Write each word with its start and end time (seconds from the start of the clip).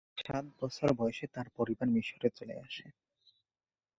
সাত 0.17 0.45
বছর 0.61 0.87
বয়সে 0.93 1.25
তার 1.27 1.47
পরিবার 1.57 1.87
মিশরে 1.87 2.29
চলে 2.37 2.55
আসে। 2.59 2.85